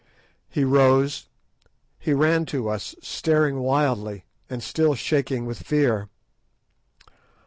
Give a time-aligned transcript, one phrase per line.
[0.49, 1.27] He rose;
[1.99, 6.09] he ran to us, staring wildly, and still shaking with fear.